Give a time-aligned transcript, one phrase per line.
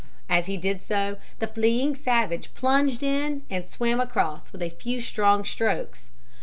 [0.27, 4.99] As he did so, the fleeing savage plunged in and swam across with a few
[4.99, 6.09] strong strokes.